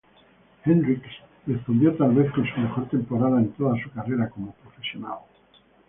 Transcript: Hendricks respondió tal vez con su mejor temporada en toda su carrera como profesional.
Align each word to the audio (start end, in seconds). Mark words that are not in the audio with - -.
Hendricks 0.65 1.11
respondió 1.45 1.93
tal 1.95 2.15
vez 2.15 2.31
con 2.31 2.43
su 2.47 2.59
mejor 2.59 2.89
temporada 2.89 3.37
en 3.39 3.51
toda 3.51 3.75
su 3.83 3.91
carrera 3.91 4.31
como 4.31 4.51
profesional. 4.55 5.19